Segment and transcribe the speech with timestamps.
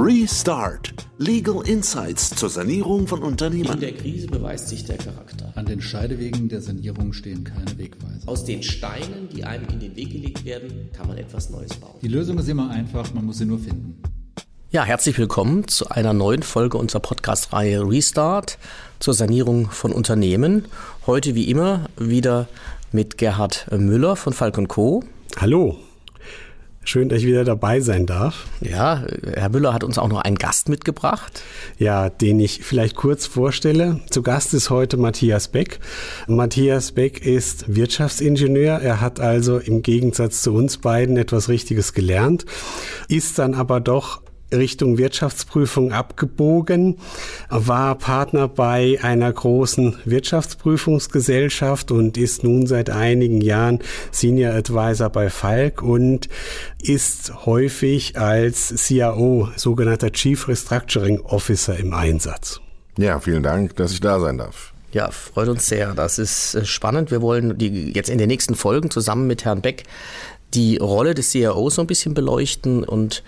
[0.00, 0.94] Restart.
[1.18, 3.72] Legal Insights zur Sanierung von Unternehmen.
[3.72, 5.52] In der Krise beweist sich der Charakter.
[5.56, 8.28] An den Scheidewegen der Sanierung stehen keine Wegweiser.
[8.28, 11.96] Aus den Steinen, die einem in den Weg gelegt werden, kann man etwas Neues bauen.
[12.00, 14.00] Die Lösung ist immer einfach, man muss sie nur finden.
[14.70, 18.56] Ja, herzlich willkommen zu einer neuen Folge unserer Podcast-Reihe Restart
[19.00, 20.66] zur Sanierung von Unternehmen.
[21.08, 22.46] Heute wie immer wieder
[22.92, 25.02] mit Gerhard Müller von Falk Co.
[25.40, 25.76] Hallo.
[26.88, 28.46] Schön, dass ich wieder dabei sein darf.
[28.62, 31.42] Ja, Herr Müller hat uns auch noch einen Gast mitgebracht.
[31.76, 34.00] Ja, den ich vielleicht kurz vorstelle.
[34.08, 35.80] Zu Gast ist heute Matthias Beck.
[36.28, 38.78] Matthias Beck ist Wirtschaftsingenieur.
[38.78, 42.46] Er hat also im Gegensatz zu uns beiden etwas Richtiges gelernt,
[43.06, 46.98] ist dann aber doch Richtung Wirtschaftsprüfung abgebogen,
[47.48, 53.80] war Partner bei einer großen Wirtschaftsprüfungsgesellschaft und ist nun seit einigen Jahren
[54.10, 56.28] Senior Advisor bei Falk und
[56.80, 62.60] ist häufig als CIO, sogenannter Chief Restructuring Officer im Einsatz.
[62.96, 64.72] Ja, vielen Dank, dass ich da sein darf.
[64.90, 65.94] Ja, freut uns sehr.
[65.94, 67.10] Das ist äh, spannend.
[67.10, 69.84] Wir wollen die jetzt in den nächsten Folgen zusammen mit Herrn Beck
[70.54, 73.22] die Rolle des CIO so ein bisschen beleuchten und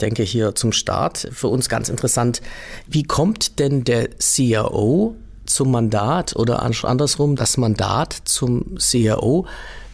[0.00, 2.40] denke hier zum Start für uns ganz interessant.
[2.86, 9.46] Wie kommt denn der CIO zum Mandat oder andersrum das Mandat zum CIO?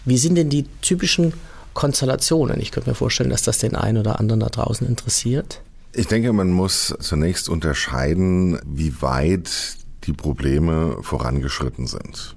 [0.04, 1.34] Wie sind denn die typischen
[1.74, 2.60] Konstellationen?
[2.60, 5.60] Ich könnte mir vorstellen, dass das den einen oder anderen da draußen interessiert.
[5.92, 9.50] Ich denke, man muss zunächst unterscheiden, wie weit
[10.04, 12.36] die Probleme vorangeschritten sind.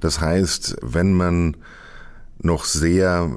[0.00, 1.56] Das heißt, wenn man
[2.38, 3.30] noch sehr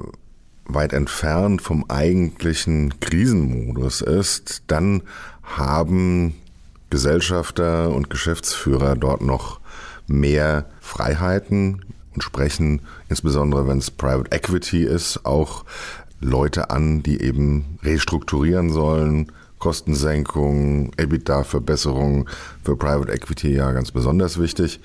[0.68, 5.02] weit entfernt vom eigentlichen Krisenmodus ist, dann
[5.42, 6.34] haben
[6.90, 9.60] Gesellschafter und Geschäftsführer dort noch
[10.06, 15.64] mehr Freiheiten und sprechen, insbesondere wenn es Private Equity ist, auch
[16.20, 22.28] Leute an, die eben restrukturieren sollen, Kostensenkung, EBITDA-Verbesserung
[22.62, 24.80] für Private Equity ja ganz besonders wichtig.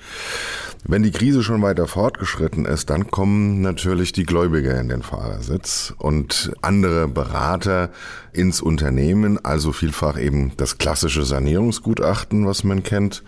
[0.84, 5.94] Wenn die Krise schon weiter fortgeschritten ist, dann kommen natürlich die Gläubiger in den Fahrersitz
[5.98, 7.90] und andere Berater
[8.32, 13.22] ins Unternehmen, also vielfach eben das klassische Sanierungsgutachten, was man kennt.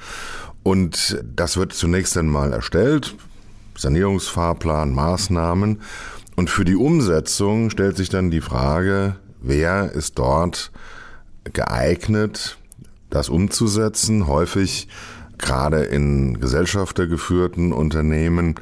[0.64, 3.14] Und das wird zunächst einmal erstellt,
[3.76, 5.82] Sanierungsfahrplan, Maßnahmen.
[6.36, 10.72] Und für die Umsetzung stellt sich dann die Frage, wer ist dort
[11.52, 12.58] geeignet,
[13.10, 14.26] das umzusetzen.
[14.26, 14.88] Häufig,
[15.38, 18.56] gerade in gesellschaftergeführten Unternehmen,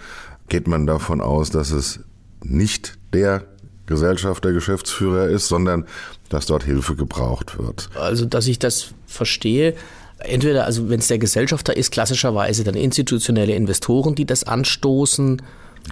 [0.49, 2.01] geht man davon aus, dass es
[2.43, 3.45] nicht der
[3.87, 5.87] Gesellschafter, Geschäftsführer ist, sondern
[6.29, 7.91] dass dort Hilfe gebraucht wird.
[7.95, 9.75] Also, dass ich das verstehe,
[10.19, 15.43] entweder, also wenn es der Gesellschafter ist, klassischerweise dann institutionelle Investoren, die das anstoßen,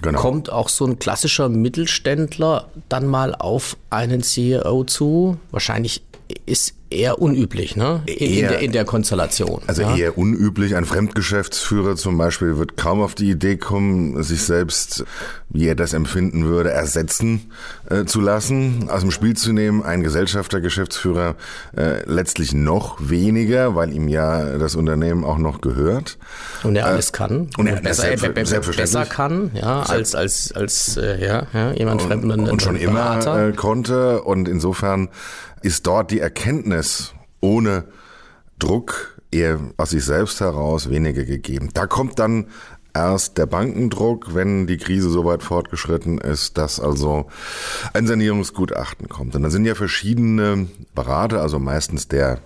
[0.01, 0.19] Genau.
[0.19, 5.37] Kommt auch so ein klassischer Mittelständler dann mal auf einen CEO zu?
[5.51, 6.01] Wahrscheinlich
[6.45, 8.01] ist eher unüblich, ne?
[8.05, 9.61] In, eher, in, der, in der, Konstellation.
[9.67, 9.95] Also ja?
[9.95, 10.75] eher unüblich.
[10.75, 15.05] Ein Fremdgeschäftsführer zum Beispiel wird kaum auf die Idee kommen, sich selbst,
[15.49, 17.51] wie er das empfinden würde, ersetzen
[17.89, 19.83] äh, zu lassen, aus dem Spiel zu nehmen.
[19.83, 21.35] Ein Gesellschafter, Geschäftsführer
[21.75, 26.17] äh, letztlich noch weniger, weil ihm ja das Unternehmen auch noch gehört.
[26.63, 27.49] Und er alles äh, kann.
[27.57, 32.31] Und er besser, selbst, besser kann, ja, als, als, als äh, ja, ja, jemand Fremden.
[32.31, 34.21] Und, schon immer äh, konnte.
[34.21, 35.09] Und insofern
[35.61, 36.80] ist dort die Erkenntnis
[37.39, 37.85] ohne
[38.59, 41.69] Druck eher aus sich selbst heraus weniger gegeben.
[41.73, 42.47] Da kommt dann
[42.93, 47.27] erst der Bankendruck, wenn die Krise so weit fortgeschritten ist, dass also
[47.93, 49.35] ein Sanierungsgutachten kommt.
[49.35, 52.39] Und da sind ja verschiedene Berater, also meistens der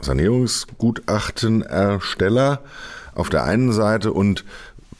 [0.00, 2.60] Sanierungsgutachtenersteller
[3.14, 4.44] auf der einen Seite und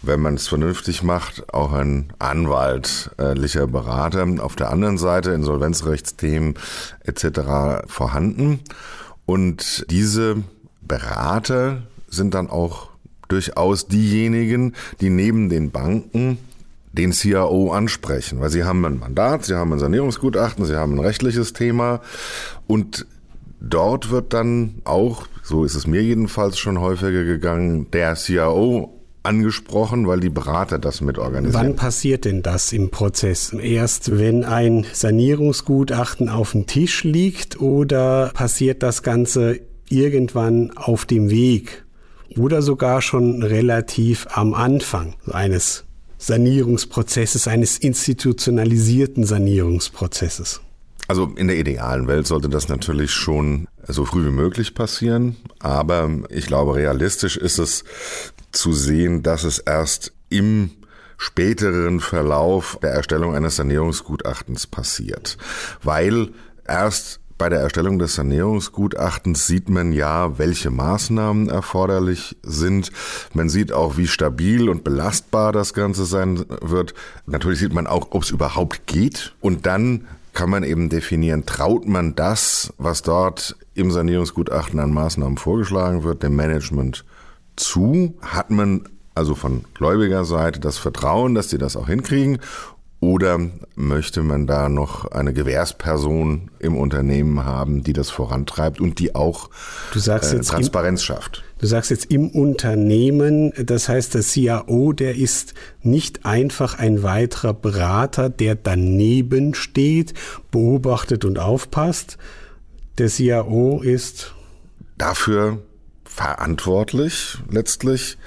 [0.03, 6.55] wenn man es vernünftig macht, auch ein anwaltlicher Berater auf der anderen Seite, Insolvenzrechtsthemen
[7.05, 7.87] etc.
[7.87, 8.61] vorhanden.
[9.25, 10.37] Und diese
[10.83, 12.89] Berater sind dann auch
[13.29, 16.39] durchaus diejenigen, die neben den Banken
[16.93, 21.01] den CIO ansprechen, weil sie haben ein Mandat, sie haben ein Sanierungsgutachten, sie haben ein
[21.01, 22.01] rechtliches Thema
[22.67, 23.07] und
[23.61, 28.96] dort wird dann auch, so ist es mir jedenfalls schon häufiger gegangen, der CIO
[29.27, 31.63] angesprochen, weil die Berater das mit organisieren.
[31.63, 33.53] Wann passiert denn das im Prozess?
[33.53, 41.31] Erst wenn ein Sanierungsgutachten auf dem Tisch liegt oder passiert das Ganze irgendwann auf dem
[41.31, 41.85] Weg
[42.37, 45.85] oder sogar schon relativ am Anfang eines
[46.19, 50.61] Sanierungsprozesses, eines institutionalisierten Sanierungsprozesses?
[51.09, 56.11] Also in der idealen Welt sollte das natürlich schon so früh wie möglich passieren, aber
[56.31, 57.85] ich glaube, realistisch ist es
[58.53, 60.71] zu sehen, dass es erst im
[61.19, 65.39] späteren Verlauf der Erstellung eines Sanierungsgutachtens passiert,
[65.83, 66.31] weil
[66.67, 72.91] erst bei der Erstellung des Sanierungsgutachtens sieht man ja, welche Maßnahmen erforderlich sind.
[73.35, 76.95] Man sieht auch, wie stabil und belastbar das Ganze sein wird.
[77.27, 79.35] Natürlich sieht man auch, ob es überhaupt geht.
[79.41, 80.07] Und dann
[80.37, 86.23] kann man eben definieren, traut man das, was dort im Sanierungsgutachten an Maßnahmen vorgeschlagen wird,
[86.23, 87.07] dem Management
[87.57, 88.15] zu?
[88.21, 92.39] Hat man also von gläubiger Seite das Vertrauen, dass sie das auch hinkriegen?
[93.01, 93.41] Oder
[93.77, 99.49] möchte man da noch eine Gewährsperson im Unternehmen haben, die das vorantreibt und die auch
[99.95, 101.45] du sagst äh, jetzt Transparenz schafft?
[101.59, 107.55] Du sagst jetzt im Unternehmen, das heißt, der CAO, der ist nicht einfach ein weiterer
[107.55, 110.13] Berater, der daneben steht,
[110.51, 112.19] beobachtet und aufpasst.
[112.99, 114.35] Der CAO ist
[114.99, 115.63] dafür
[116.05, 118.19] verantwortlich letztlich,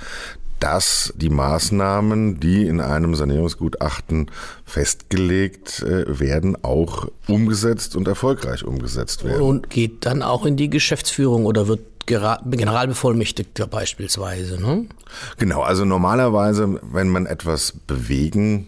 [0.59, 4.29] dass die Maßnahmen, die in einem Sanierungsgutachten
[4.65, 9.41] festgelegt äh, werden, auch umgesetzt und erfolgreich umgesetzt werden.
[9.41, 14.59] Und geht dann auch in die Geschäftsführung oder wird Generalbevollmächtigter beispielsweise.
[14.59, 14.87] Ne?
[15.37, 18.67] Genau, also normalerweise, wenn man etwas bewegen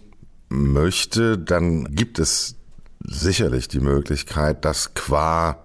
[0.50, 2.56] möchte, dann gibt es
[3.04, 5.64] sicherlich die Möglichkeit, dass qua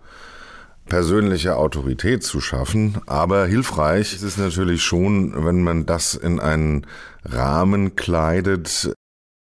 [0.87, 2.99] persönliche Autorität zu schaffen.
[3.07, 6.87] Aber hilfreich ist es natürlich schon, wenn man das in einen
[7.25, 8.93] Rahmen kleidet,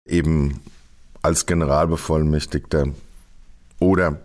[0.07, 0.62] eben
[1.21, 2.88] als Generalbevollmächtigter
[3.80, 4.19] oder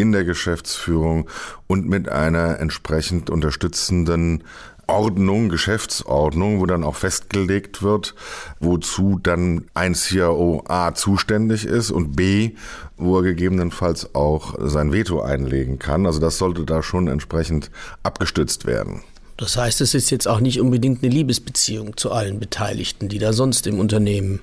[0.00, 1.28] in der Geschäftsführung
[1.66, 4.44] und mit einer entsprechend unterstützenden
[4.86, 8.14] Ordnung, Geschäftsordnung, wo dann auch festgelegt wird,
[8.58, 12.52] wozu dann ein CIO A zuständig ist und B,
[12.96, 16.06] wo er gegebenenfalls auch sein Veto einlegen kann.
[16.06, 17.70] Also das sollte da schon entsprechend
[18.02, 19.02] abgestützt werden.
[19.36, 23.32] Das heißt, es ist jetzt auch nicht unbedingt eine Liebesbeziehung zu allen Beteiligten, die da
[23.32, 24.40] sonst im Unternehmen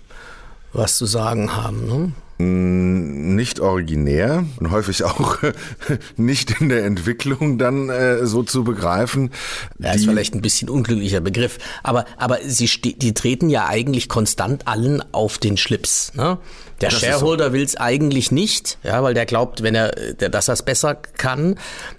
[0.74, 1.88] was zu sagen haben.
[1.88, 2.12] Ne?
[2.39, 5.39] Nicht originär und häufig auch
[6.18, 9.31] nicht in der Entwicklung dann äh, so zu begreifen.
[9.80, 14.68] Ja, ist vielleicht ein bisschen unglücklicher Begriff, aber aber sie die treten ja eigentlich konstant
[14.68, 16.13] allen auf den Schlips.
[16.13, 16.38] Ne?
[16.81, 17.54] Der das Shareholder so.
[17.54, 20.94] will es eigentlich nicht, ja, weil der glaubt, wenn er, der, dass er es besser
[20.94, 21.56] kann.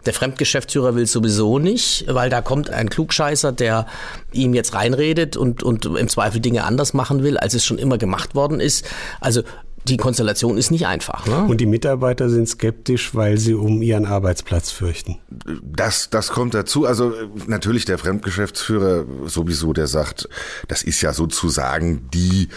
[0.07, 3.87] Der Fremdgeschäftsführer will sowieso nicht, weil da kommt ein Klugscheißer, der
[4.33, 7.99] ihm jetzt reinredet und, und im Zweifel Dinge anders machen will, als es schon immer
[7.99, 8.89] gemacht worden ist.
[9.21, 9.43] Also
[9.89, 11.27] die Konstellation ist nicht einfach.
[11.27, 11.45] Ne?
[11.49, 15.19] Und die Mitarbeiter sind skeptisch, weil sie um ihren Arbeitsplatz fürchten.
[15.63, 16.87] Das, das kommt dazu.
[16.87, 17.13] Also
[17.47, 20.29] natürlich der Fremdgeschäftsführer sowieso, der sagt,
[20.69, 22.49] das ist ja sozusagen die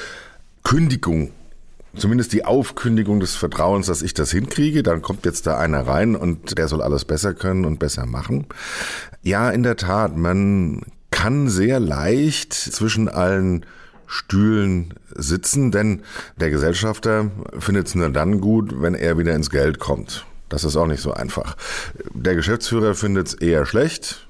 [0.63, 1.31] Kündigung
[1.95, 4.83] zumindest die Aufkündigung des Vertrauens, dass ich das hinkriege.
[4.83, 8.45] Dann kommt jetzt da einer rein und der soll alles besser können und besser machen.
[9.23, 13.65] Ja, in der Tat, man kann sehr leicht zwischen allen
[14.11, 16.01] Stühlen sitzen, denn
[16.35, 20.25] der Gesellschafter findet es nur dann gut, wenn er wieder ins Geld kommt.
[20.49, 21.55] Das ist auch nicht so einfach.
[22.13, 24.27] Der Geschäftsführer findet es eher schlecht,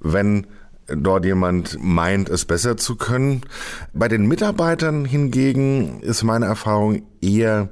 [0.00, 0.48] wenn
[0.88, 3.42] dort jemand meint, es besser zu können.
[3.92, 7.68] Bei den Mitarbeitern hingegen ist meine Erfahrung eher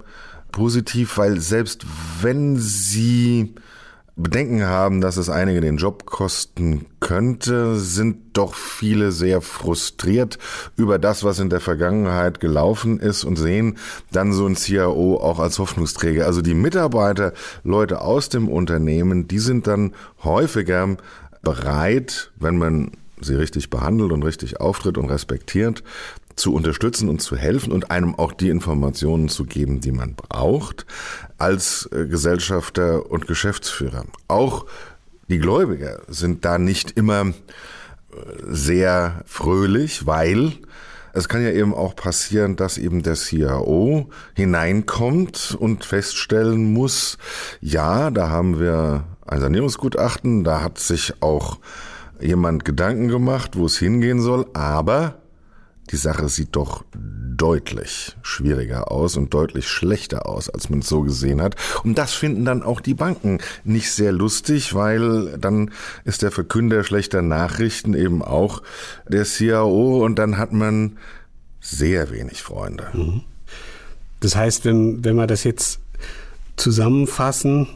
[0.52, 1.84] positiv, weil selbst
[2.20, 3.56] wenn sie
[4.14, 10.38] Bedenken haben, dass es einige den Job kosten könnte, sind doch viele sehr frustriert
[10.76, 13.78] über das, was in der Vergangenheit gelaufen ist und sehen
[14.10, 16.26] dann so ein CIO auch als Hoffnungsträger.
[16.26, 17.32] Also die Mitarbeiter,
[17.64, 20.96] Leute aus dem Unternehmen, die sind dann häufiger
[21.42, 22.92] bereit, wenn man
[23.24, 25.82] sie richtig behandelt und richtig auftritt und respektiert,
[26.36, 30.86] zu unterstützen und zu helfen und einem auch die Informationen zu geben, die man braucht,
[31.38, 34.04] als äh, Gesellschafter und Geschäftsführer.
[34.28, 34.66] Auch
[35.28, 37.32] die Gläubiger sind da nicht immer äh,
[38.46, 40.52] sehr fröhlich, weil
[41.14, 47.18] es kann ja eben auch passieren, dass eben der CIO hineinkommt und feststellen muss,
[47.60, 51.58] ja, da haben wir ein Sanierungsgutachten, da hat sich auch
[52.20, 55.21] jemand Gedanken gemacht, wo es hingehen soll, aber
[55.90, 61.02] die Sache sieht doch deutlich schwieriger aus und deutlich schlechter aus, als man es so
[61.02, 61.56] gesehen hat.
[61.82, 65.70] Und das finden dann auch die Banken nicht sehr lustig, weil dann
[66.04, 68.62] ist der Verkünder schlechter Nachrichten eben auch
[69.08, 70.98] der CAO und dann hat man
[71.60, 72.88] sehr wenig Freunde.
[72.92, 73.22] Mhm.
[74.20, 75.80] Das heißt, wenn, wenn wir das jetzt
[76.56, 77.66] zusammenfassen,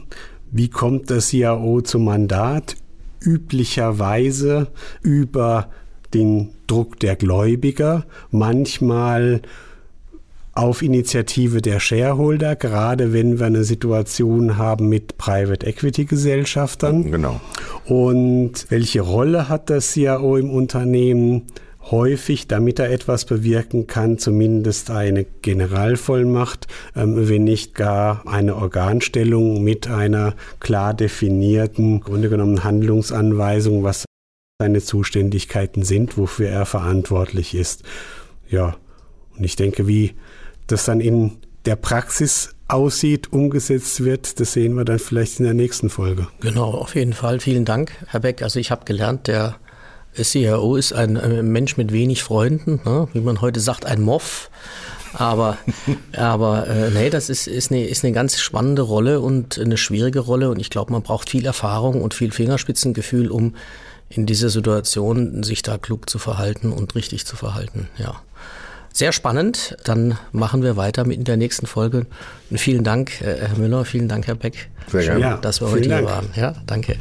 [0.49, 2.77] wie kommt der CAO zum Mandat?
[3.19, 4.67] Üblicherweise
[5.01, 5.69] über
[6.13, 9.41] den Druck der Gläubiger, manchmal
[10.53, 17.11] auf Initiative der Shareholder, gerade wenn wir eine Situation haben mit Private Equity Gesellschaftern.
[17.11, 17.39] Genau.
[17.85, 21.43] Und welche Rolle hat das CIO im Unternehmen?
[21.91, 29.63] häufig, damit er etwas bewirken kann, zumindest eine Generalvollmacht, ähm, wenn nicht gar eine Organstellung
[29.63, 34.06] mit einer klar definierten, Grunde genommen Handlungsanweisung, was
[34.59, 37.83] seine Zuständigkeiten sind, wofür er verantwortlich ist.
[38.49, 38.75] Ja,
[39.37, 40.15] und ich denke, wie
[40.65, 45.53] das dann in der Praxis aussieht, umgesetzt wird, das sehen wir dann vielleicht in der
[45.53, 46.27] nächsten Folge.
[46.39, 47.39] Genau, auf jeden Fall.
[47.39, 48.41] Vielen Dank, Herr Beck.
[48.41, 49.57] Also ich habe gelernt, der
[50.15, 53.07] CRO ist ein Mensch mit wenig Freunden, ne?
[53.13, 54.49] wie man heute sagt, ein Moff.
[55.13, 55.59] Aber,
[56.17, 60.21] aber äh, nee, das ist, ist, eine, ist eine ganz spannende Rolle und eine schwierige
[60.21, 60.49] Rolle.
[60.49, 63.53] Und ich glaube, man braucht viel Erfahrung und viel Fingerspitzengefühl, um
[64.09, 67.89] in dieser Situation sich da klug zu verhalten und richtig zu verhalten.
[67.97, 68.21] Ja.
[68.93, 69.77] Sehr spannend.
[69.83, 72.07] Dann machen wir weiter mit in der nächsten Folge.
[72.49, 74.69] Und vielen Dank, äh, Herr Müller, vielen Dank, Herr Beck.
[74.87, 75.33] Sehr gerne.
[75.33, 76.29] Schön, dass wir heute hier waren.
[76.35, 76.95] Ja, danke.